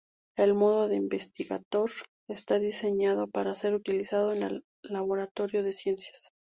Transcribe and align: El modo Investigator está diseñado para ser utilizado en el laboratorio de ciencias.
El 0.35 0.55
modo 0.55 0.91
Investigator 0.91 1.91
está 2.27 2.57
diseñado 2.57 3.27
para 3.29 3.53
ser 3.53 3.75
utilizado 3.75 4.33
en 4.33 4.41
el 4.41 4.63
laboratorio 4.83 5.61
de 5.61 5.73
ciencias. 5.73 6.29